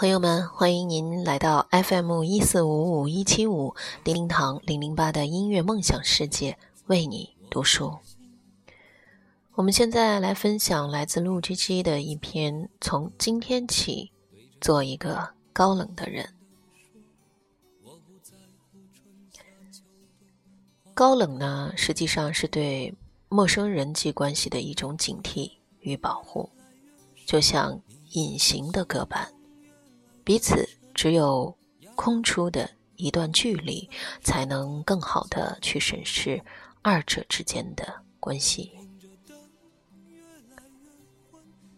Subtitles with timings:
[0.00, 7.98] 朋友们，欢迎您来到 FM 一四五五一七五零零堂零零八的音乐梦想世界，为你读书。
[9.56, 14.10] 我们现在来分享来自陆之基的一篇：从今天起，
[14.58, 16.32] 做一个高冷的人。
[20.94, 22.94] 高冷呢，实际上是对
[23.28, 26.48] 陌生人际关系的一种警惕与保护，
[27.26, 27.78] 就像
[28.12, 29.30] 隐形的隔板。
[30.24, 31.56] 彼此只有
[31.94, 33.88] 空出的一段距离，
[34.22, 36.42] 才能更好的去审视
[36.82, 38.72] 二者之间的关系。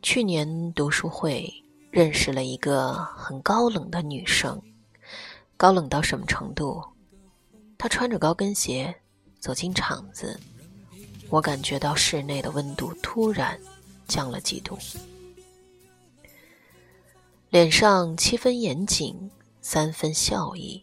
[0.02, 1.48] 去年读书会
[1.90, 4.60] 认识了一个很高冷的女生，
[5.56, 6.82] 高冷到什么程度？
[7.78, 8.94] 她穿着高跟鞋
[9.38, 10.38] 走进场子，
[11.30, 13.58] 我感觉到室内的温度突然
[14.08, 14.76] 降了几度。
[17.52, 20.82] 脸上七分严谨，三分笑意，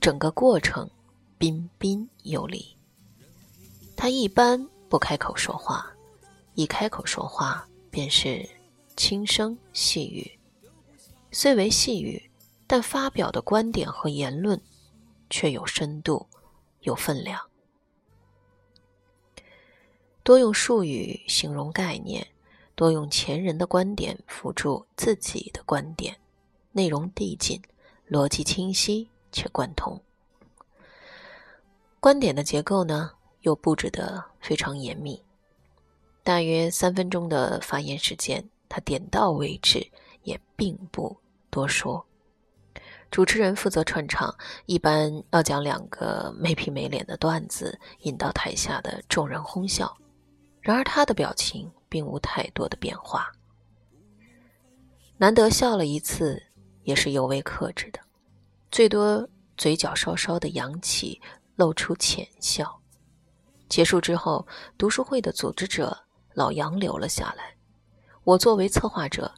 [0.00, 0.88] 整个过程
[1.36, 2.74] 彬彬有礼。
[3.94, 5.94] 他一般不开口说话，
[6.54, 8.48] 一开口说话便是
[8.96, 10.38] 轻声细语。
[11.32, 12.30] 虽为细语，
[12.66, 14.58] 但发表的观点和言论
[15.28, 16.26] 却有深度，
[16.80, 17.38] 有分量。
[20.22, 22.26] 多用术语形容概念。
[22.76, 26.14] 多用前人的观点辅助自己的观点，
[26.72, 27.58] 内容递进，
[28.06, 29.98] 逻辑清晰且贯通。
[31.98, 35.22] 观点的结构呢，又布置得非常严密。
[36.22, 39.90] 大约三分钟的发言时间，他点到为止，
[40.22, 41.16] 也并不
[41.48, 42.04] 多说。
[43.10, 44.36] 主持人负责串场，
[44.66, 49.96] 一般要讲两个没皮没脸的段子，引到台下的众人哄笑。
[50.60, 51.72] 然而他的表情。
[51.88, 53.30] 并无太多的变化，
[55.16, 56.42] 难得笑了一次，
[56.82, 58.00] 也是尤为克制的，
[58.70, 61.20] 最多嘴角稍稍的扬起，
[61.56, 62.80] 露出浅笑。
[63.68, 64.46] 结束之后，
[64.78, 65.96] 读书会的组织者
[66.34, 67.54] 老杨留了下来，
[68.24, 69.32] 我作为策划者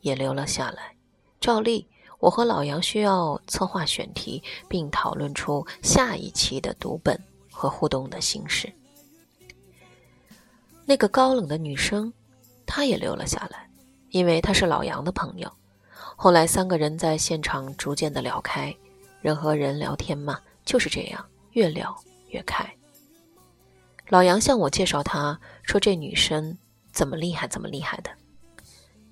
[0.00, 0.96] 也留了下来。
[1.40, 1.88] 照例，
[2.18, 7.16] 我和老杨需要策划选题，并讨论出下一期的读本
[7.52, 8.72] 和互动的形式。
[10.88, 12.10] 那个高冷的女生，
[12.64, 13.68] 她也留了下来，
[14.08, 15.52] 因为她是老杨的朋友。
[16.16, 18.74] 后来三个人在现场逐渐的聊开，
[19.20, 21.22] 人和人聊天嘛，就是这样，
[21.52, 21.94] 越聊
[22.30, 22.66] 越开。
[24.08, 26.56] 老杨向我介绍他，说这女生
[26.90, 28.10] 怎么厉害，怎么厉害的，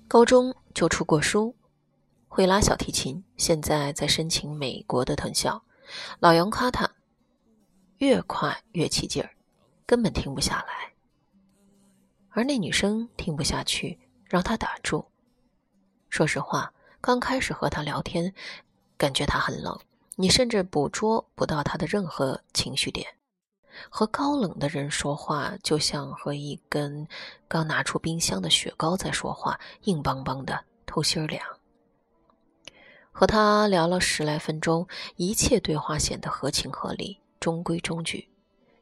[0.07, 1.55] 高中就出过书，
[2.27, 5.61] 会拉小提琴，现在在申请美国的藤校。
[6.17, 6.89] 老杨夸她，
[7.99, 9.29] 越夸越起劲儿，
[9.85, 10.91] 根本停不下来。
[12.37, 15.03] 而那女生听不下去，让他打住。
[16.07, 16.71] 说实话，
[17.01, 18.31] 刚开始和他聊天，
[18.95, 19.75] 感觉他很冷，
[20.17, 23.07] 你甚至捕捉不到他的任何情绪点。
[23.89, 27.07] 和高冷的人说话，就像和一根
[27.47, 31.43] 刚拿出冰箱的雪糕在说话，硬邦邦的，透心凉。
[33.11, 38.29] 和他聊了十来分钟，一切对话显得合情合理，中规中矩。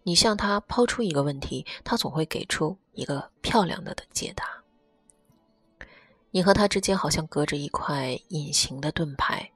[0.04, 4.64] 你向他抛出一个问题，他总会给出一个漂亮的的解答。
[6.32, 9.52] 你和他之间好像隔着一块隐形的盾牌。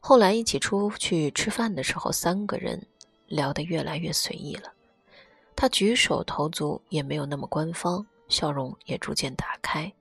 [0.00, 2.86] 后来一起出去吃饭的时候，三个人
[3.26, 4.72] 聊得越来越随意了。
[5.56, 9.92] 他举手投足也没有那么官方，笑容也逐渐打开，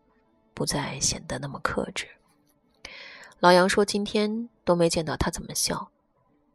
[0.53, 2.07] 不再显得那么克制。
[3.39, 5.89] 老杨说：“今天都没见到他怎么笑。”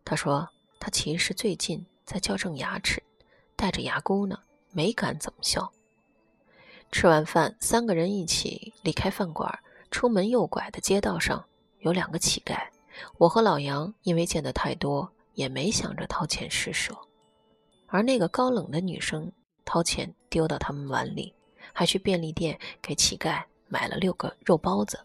[0.04, 3.00] 他说：“他其实最近。”在矫正牙齿，
[3.54, 4.40] 戴着牙箍呢，
[4.72, 5.72] 没敢怎么笑。
[6.90, 9.58] 吃完饭，三个人一起离开饭馆，
[9.90, 11.44] 出门右拐的街道上
[11.78, 12.58] 有两个乞丐。
[13.16, 16.94] 我和老杨因为见得太多，也没想着掏钱施舍。
[17.86, 19.30] 而那个高冷的女生
[19.64, 21.34] 掏钱丢到他们碗里，
[21.72, 25.00] 还去便利店给乞丐买了六个肉包子。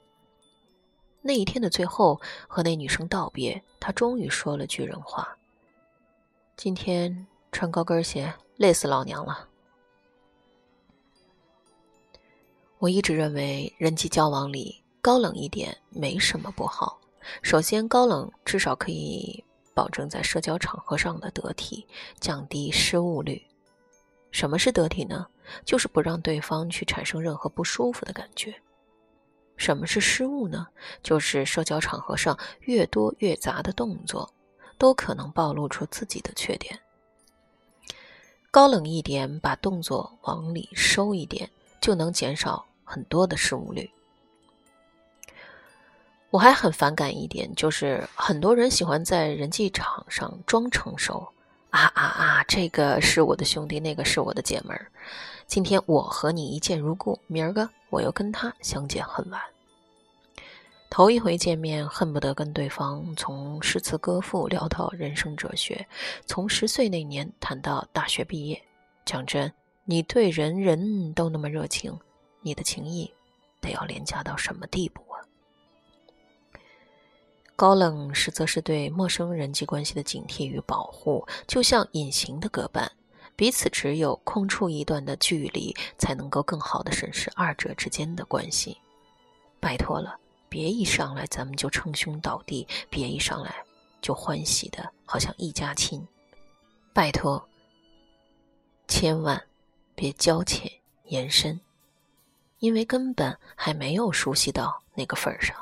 [1.22, 5.38] 那一天的最后，和那女生道别，他终于说了句人话。
[6.56, 9.48] 今天穿高跟鞋，累死老娘了。
[12.79, 17.00] 我一直认为人际交往里高冷一点没什么不好。
[17.41, 19.44] 首先，高冷至少可以
[19.74, 21.88] 保证在社交场合上的得体，
[22.19, 23.41] 降低失误率。
[24.31, 25.27] 什么是得体呢？
[25.65, 28.53] 就是不让对方去产生任何不舒服的感觉。
[29.56, 30.68] 什么是失误呢？
[31.01, 34.31] 就是社交场合上越多越杂的动作。
[34.80, 36.80] 都可能暴露出自己的缺点。
[38.51, 41.50] 高冷一点，把动作往里收一点，
[41.81, 43.89] 就能减少很多的失误率。
[46.30, 51.28] 我还很反感一点，就是很多人喜欢在人际场上装成熟。
[51.69, 52.44] 啊啊啊！
[52.48, 54.89] 这个是我的兄弟，那个是我的姐们儿。
[55.45, 59.40] 今天我和你一见如故，明儿个我又跟他相见恨晚。
[60.90, 65.86] 头一回见面，恨不得跟对方从诗词歌赋聊到人生哲学，
[66.25, 68.60] 从十岁那年谈到大学毕业。
[69.06, 69.51] 讲真，
[69.83, 72.00] 你对人人都那么热情，
[72.42, 73.13] 你的情谊
[73.60, 75.22] 得要廉价到什么地步啊？
[77.56, 82.92] 高冷实则是对陌生人际关系的警惕与保护，就像隐形的隔板，
[83.36, 88.78] 彼此只有空出一段的距离，才能够更好的审视二者之间的关系。
[89.60, 90.19] 拜托了。
[90.50, 93.54] 别一上来咱们就称兄道弟，别一上来
[94.01, 96.01] 就欢喜的好像一家亲。
[96.94, 97.45] 拜托，
[98.88, 99.44] 千万
[99.94, 100.72] 别交浅
[101.07, 101.60] 言深，
[102.59, 105.56] 因为根本还没有熟悉到那个份儿上。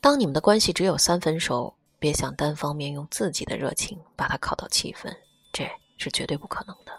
[0.00, 5.14] 当你们的关系只有三分熟，别想单方面用自己的热情把它烤到七分，
[5.52, 6.92] 这是绝对不可能的。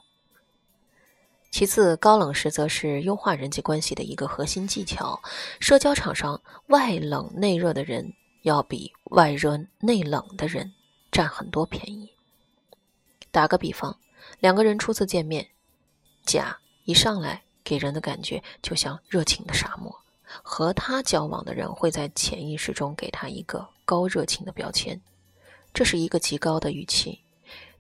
[1.50, 5.20] 其次，高冷实则是优化人际关系的一个核心技巧。
[5.60, 8.14] 社交场上，外冷内热的人
[8.44, 10.72] 要比外热内冷的人
[11.12, 12.14] 占很多便宜。
[13.32, 13.98] 打个比方，
[14.40, 15.50] 两个人初次见面，
[16.24, 16.60] 甲
[16.90, 19.96] 一上来给人的感觉就像热情的沙漠，
[20.42, 25.00] 和他交往的人会在潜意识中给他一个高热情的标签，
[25.72, 27.24] 这是一个极高的预期。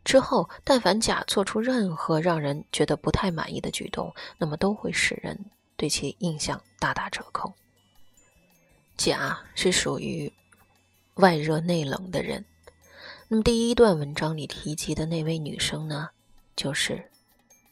[0.03, 5.35] 之后，但凡甲做出任何让人觉得不太满意的举动，那么都会使人
[5.75, 7.51] 对其印象大打折扣。
[8.95, 10.31] 甲是属于
[11.15, 12.45] 外热内冷的人，
[13.27, 16.11] 那么第一段文章里提及的那位女生呢，
[16.55, 17.03] 就是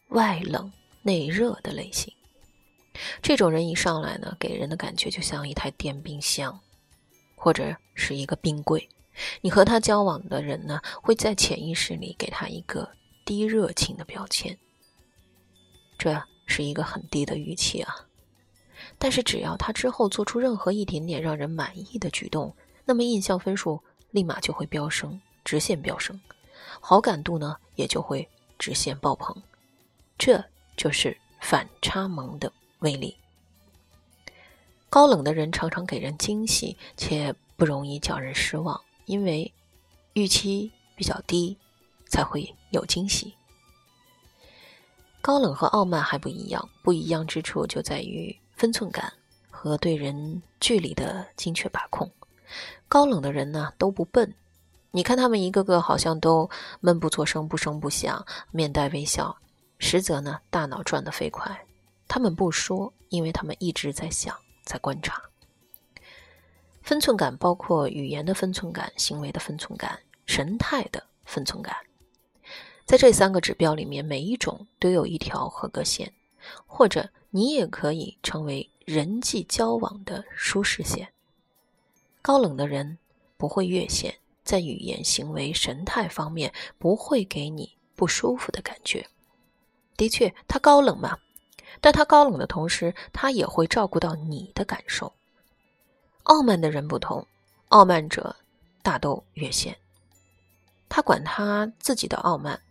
[0.07, 0.71] 外冷
[1.07, 2.13] 内热的类型。
[3.21, 6.59] 这种人一上来呢，给人的感觉就像一台电冰箱，
[7.37, 8.89] 或者是一个冰柜。
[9.39, 12.89] 你和他交往的人呢，会在潜意识里给他一个
[13.23, 14.57] 低热情的标签，
[15.97, 17.95] 这是一个很低的预期啊。
[18.99, 22.53] 但是只要他之后做出任何一点点让人满意的举动，
[22.83, 23.81] 那么印象分数
[24.11, 26.19] 立马就会飙升，直线飙升，
[26.81, 28.27] 好感度呢也就会
[28.59, 29.35] 直线爆棚。
[30.17, 30.43] 这
[30.77, 33.17] 就是反差萌的威力。
[34.89, 38.79] 高冷的人常常给人惊喜，且不容易叫人失望。
[39.05, 39.53] 因为
[40.13, 41.57] 预期比较低，
[42.07, 43.33] 才会有惊喜。
[45.21, 49.11] 高冷和傲慢还不一样，不一样之处就在于分寸感
[49.49, 52.11] 和对人距离的精确把控。
[52.87, 54.33] 高冷的人呢都不笨，
[54.91, 59.37] 你看他们一个个好像都闷不作声、不声不响，面带微笑，
[59.79, 61.65] 实则呢大脑转得飞快。
[62.07, 65.21] 他们不说，因为他们一直在想，在观察。
[66.81, 71.75] 分寸感包括语言的分寸感、行为的分寸感、神态的分寸感。
[72.85, 76.13] 在这三个指标里面，每一种都有一条合格线，
[76.65, 81.11] 或者你也可以称为人际交往的舒适线。
[82.21, 82.97] 高冷的人
[83.35, 84.15] 不会越线，
[84.45, 89.05] 在语言、行为、神态方面不会给你不舒服的感觉。
[89.97, 91.17] 的确，他高冷嘛，
[91.81, 95.11] 但他高冷的同时，他也会照顾到你的感受。
[96.23, 97.25] 傲慢的人不同，
[97.69, 98.35] 傲慢者
[98.83, 99.75] 大都越线。
[100.87, 102.61] 他管他自己的傲慢，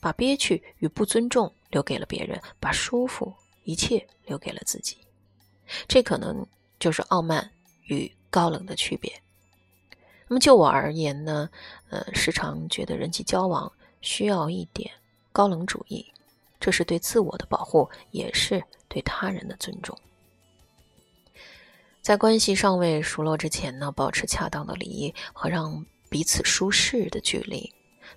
[0.00, 3.32] 把憋屈与不尊重留给了别人，把舒服
[3.64, 4.98] 一切留给了自己。
[5.86, 6.44] 这可能
[6.78, 7.50] 就是傲慢
[7.84, 9.22] 与高冷的区别。
[10.26, 11.48] 那么就我而言呢，
[11.90, 14.90] 呃，时常觉得人际交往需要一点
[15.30, 16.11] 高冷主义，
[16.62, 19.98] 这是对自我的保护，也是对他人的尊重。
[22.00, 27.68] 在关系尚未熟络之前呢，保持恰当的礼仪和让彼此舒适的距离；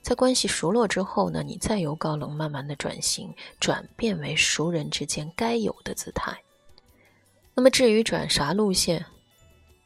[0.03, 6.31] 在关系熟络之后呢，你再由高冷慢慢的转型，转变为熟人之间该有的姿态。
[7.55, 9.03] 那么至于转啥路线，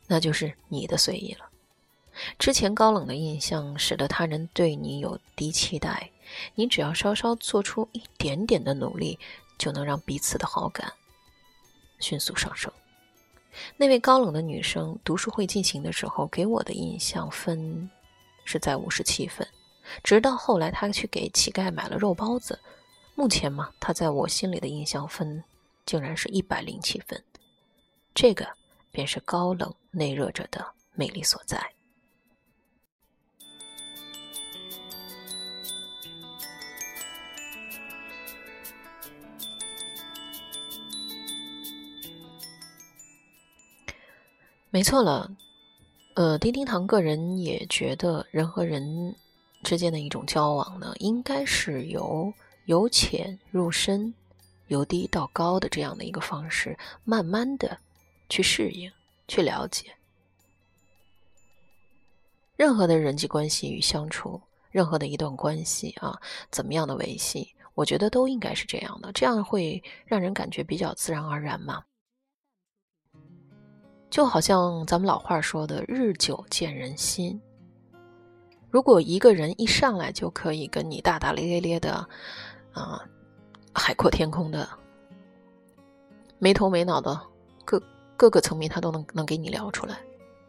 [0.05, 1.45] 那就是你的随意了。
[2.37, 6.11] 之前高冷的印象使得他人对你有低期待，
[6.55, 9.17] 你只要稍稍做出一点点的努力，
[9.57, 10.91] 就能让彼此的好感
[11.99, 12.71] 迅速上升。
[13.75, 17.89] 那位高冷的女生读书会进行的时候，给我的印象分
[18.45, 19.47] 是在五十七分，
[20.03, 22.57] 直到后来她去给乞丐买了肉包子，
[23.15, 25.43] 目前嘛，她在我心里的印象分
[25.85, 27.21] 竟然是一百零七分，
[28.13, 28.47] 这个
[28.91, 31.59] 便是高冷内热者的魅力所在。
[44.71, 45.31] 没错了。
[46.15, 49.15] 呃，丁丁堂个人也觉得，人和人
[49.63, 52.31] 之间的一种交往呢，应该是由
[52.65, 54.13] 由浅入深、
[54.67, 57.77] 由低到高的这样的一个方式，慢慢的
[58.27, 58.91] 去适应、
[59.27, 59.91] 去了解。
[62.55, 66.19] 任何的人际关系与相处，任何的一段关系啊，
[66.51, 71.83] 怎么样的维系，我觉得都应该是这样的，这样会让人感觉比较自然而然嘛。
[74.09, 77.39] 就好像咱们老话说的“日久见人心”。
[78.71, 82.07] 如果一个人一上来就可以跟你大大咧咧咧的，
[82.73, 83.03] 啊，
[83.73, 84.67] 海阔天空的，
[86.39, 87.19] 没头没脑的，
[87.65, 87.81] 各
[88.17, 89.97] 各个层面他都能能给你聊出来，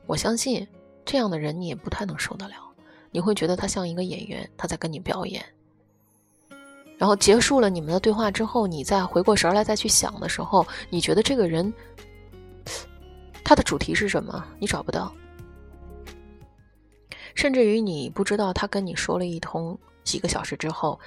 [0.07, 0.67] 我相信
[1.05, 2.55] 这样的人你也不太能受得了。
[3.11, 5.45] 你会觉得他像一个演员，他在跟你表演。
[6.97, 11.73] 然后结束了你们的对话之后，你再回过神来再去想的时候，你觉得这个人。
[13.51, 14.47] 它的主题是什么？
[14.61, 15.13] 你找不到，
[17.35, 21.01] 甚至于你不知道他跟你说了一通几个小时之后，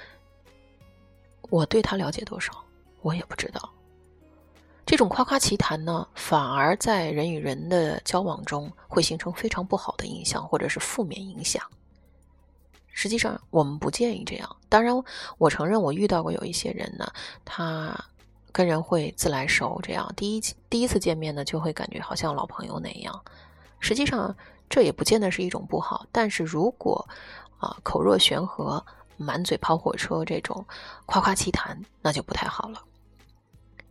[1.48, 2.52] 我对他了解多少，
[3.00, 3.72] 我也不知道。
[4.84, 11.62] 这种夸夸其谈呢，反而在人与人的交往中会形成非常不好的影响，或者是负面影响。
[12.92, 14.56] 实际上，我们不建议这样。
[14.68, 14.94] 当然，
[15.38, 17.10] 我承认我遇到过有一些人呢，
[17.42, 17.98] 他。
[18.54, 23.24] 跟人会自来熟，这样第一第一次见面呢，就会感觉好像老朋友那样。
[23.80, 24.32] 实际上，
[24.70, 26.06] 这也不见得是一种不好。
[26.12, 27.04] 但是如果
[27.58, 28.80] 啊口若悬河、
[29.16, 30.64] 满嘴跑火车这种
[31.04, 32.80] 夸夸其谈，那就不太好了。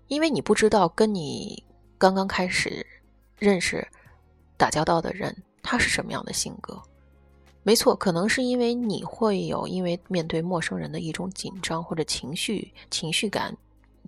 [0.07, 1.61] 因为你不知道跟你
[1.97, 2.87] 刚刚开始
[3.37, 3.85] 认识、
[4.55, 6.81] 打交道的人他是什么样的性格。
[7.63, 13.53] 没错，可能是因为你会有因为面对陌生人的一种紧张或者情绪情绪感。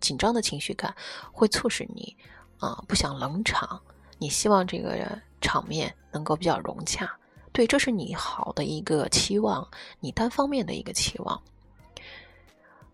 [0.01, 0.95] 紧张的情绪感
[1.31, 2.15] 会促使你
[2.59, 3.81] 啊不想冷场，
[4.17, 7.11] 你希望这个场面能够比较融洽。
[7.51, 9.65] 对，这是你好的一个期望，
[9.99, 11.41] 你单方面的一个期望。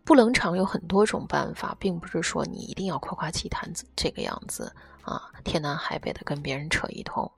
[0.04, 4.72] 不冷场有很多种办法，并不是说你一定要夸夸其谈这个样子
[5.04, 7.30] 啊，天南海北的跟别人扯一通。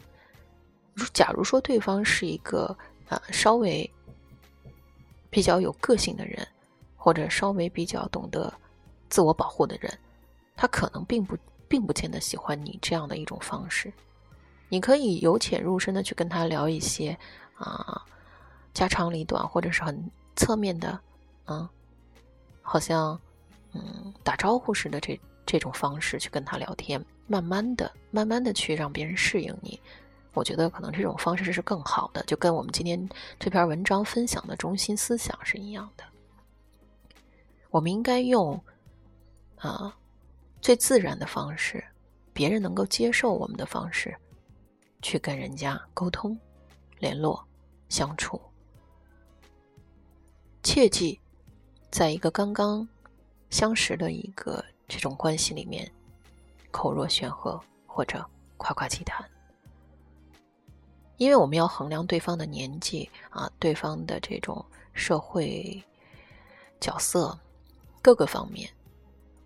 [0.93, 2.75] 如假如说对方是一个
[3.08, 3.89] 啊稍微
[5.29, 6.48] 比较有个性的人，
[6.96, 8.51] 或者稍微比较懂得。
[9.13, 9.96] 自我保护的人，
[10.55, 13.93] 他可能并不并不见得喜欢你这样的一种方式。
[14.70, 17.15] 你可以由浅入深的去跟他聊一些
[17.53, 18.03] 啊
[18.74, 21.00] 家长里短或者是很侧面的，
[21.46, 21.70] 嗯，
[22.63, 23.22] 好像
[23.74, 29.79] 嗯打招呼似的这这种方式去跟他聊天，慢慢的慢慢的去让别人适应你。
[30.34, 33.08] 我觉得可能这种方式是更好的，就跟我们今天
[33.39, 36.03] 这篇文章分享的中心思想是一样的。
[37.70, 38.60] 我们应该用。
[39.70, 39.98] 啊，
[40.62, 41.82] 最自然的方式，
[42.34, 44.13] 别人能够接受我们的方式，
[45.01, 46.38] 去跟人家沟通、
[47.00, 47.41] 联络、
[47.88, 48.41] 相处。
[50.63, 51.17] 切记，
[51.89, 52.86] 在一个刚刚
[53.50, 55.89] 相识的一个这种关系里面，
[56.70, 59.25] 口若悬河或者夸夸其谈，
[61.15, 65.82] 因为我们要衡量对方的年纪啊，对方的这种社会
[66.82, 67.39] 角色
[68.01, 68.70] 各个方面。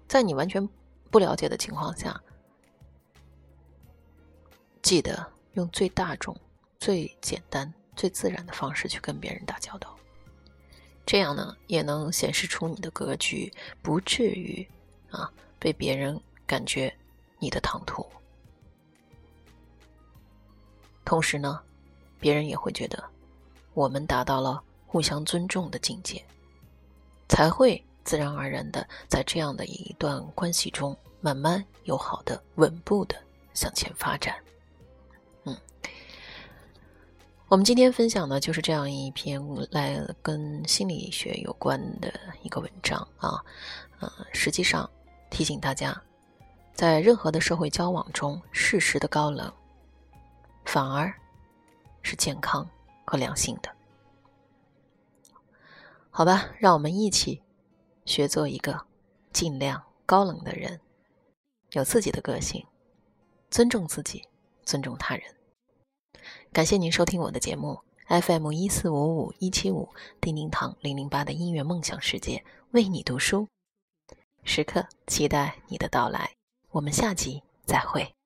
[0.08, 0.68] 在你完全
[1.12, 2.22] 不了解的情况下，
[4.82, 6.36] 记得用最大众、
[6.80, 9.96] 最简单、最自然的方式去跟别人打交道，
[11.06, 14.66] 这样呢，也能显示出你的格局，不至于
[15.12, 16.96] 啊被别人感觉
[17.40, 18.06] 你的唐突。
[21.04, 21.62] 同时呢，
[22.20, 23.04] 别人也会觉得
[23.74, 26.24] 我们达到了互相尊重的境界，
[27.28, 27.84] 才会。
[28.08, 33.22] 自然而然的，在这样的一段关系中，慢慢友好的、稳步的
[33.54, 34.34] 向前发展。
[35.44, 35.54] 嗯，
[37.50, 42.10] 我们今天分享的就是这样一篇来跟心理学有关的
[42.44, 43.44] 一个文章啊。
[44.00, 44.90] 嗯，实际上
[45.30, 46.02] 提醒大家，
[46.74, 49.52] 在任何的社会交往中，适时的高冷，
[50.64, 51.14] 反而
[52.04, 52.66] 是健康
[53.04, 53.70] 和良性的。
[56.10, 57.42] 好吧，让我们一起。
[58.08, 58.88] 学做一个
[59.32, 60.80] 尽量高冷的人，
[61.74, 62.66] 有自己的个性，
[63.52, 64.26] 尊重自己，
[64.64, 65.36] 尊重他人。
[66.54, 69.90] 感谢您收听我的节目，FM 一四五五一七五，
[70.22, 73.50] 叮叮堂零零八的音乐梦想世界，为你读书，
[74.44, 76.32] 时刻期待你的到来。
[76.72, 78.17] 我们下集再会。